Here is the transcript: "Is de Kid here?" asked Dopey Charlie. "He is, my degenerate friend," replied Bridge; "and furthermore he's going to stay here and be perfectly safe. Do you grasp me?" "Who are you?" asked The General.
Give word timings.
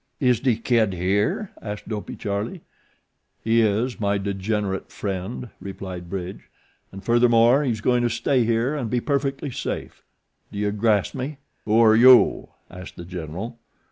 "Is 0.19 0.39
de 0.39 0.55
Kid 0.55 0.93
here?" 0.93 1.51
asked 1.61 1.87
Dopey 1.87 2.15
Charlie. 2.15 2.61
"He 3.43 3.61
is, 3.61 3.99
my 3.99 4.17
degenerate 4.17 4.91
friend," 4.91 5.49
replied 5.59 6.09
Bridge; 6.09 6.49
"and 6.91 7.03
furthermore 7.03 7.63
he's 7.63 7.81
going 7.81 8.01
to 8.01 8.09
stay 8.09 8.43
here 8.43 8.73
and 8.73 8.89
be 8.89 8.99
perfectly 8.99 9.51
safe. 9.51 10.03
Do 10.51 10.57
you 10.57 10.71
grasp 10.71 11.13
me?" 11.13 11.37
"Who 11.65 11.79
are 11.79 11.95
you?" 11.95 12.49
asked 12.71 12.95
The 12.95 13.05
General. 13.05 13.59